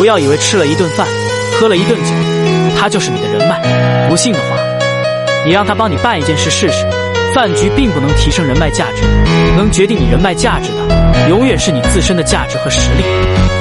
[0.00, 1.06] 不要以为吃了一顿饭
[1.52, 2.10] 喝了一顿酒
[2.74, 4.08] 他就是你的人脉。
[4.08, 4.56] 不信的话
[5.44, 6.86] 你让他帮你办一件事试试。
[7.34, 9.02] 饭局并不能提升人脉价值
[9.58, 13.59] 能决定你人脉价值的永远是你自身的价值和实力。